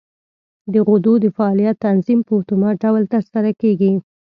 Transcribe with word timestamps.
د 0.73 0.75
غدو 0.87 1.13
د 1.23 1.25
فعالیت 1.35 1.75
تنظیم 1.85 2.19
په 2.27 2.31
اتومات 2.41 2.75
ډول 2.83 3.03
تر 3.13 3.23
سره 3.33 3.49
کېږي. 3.61 3.91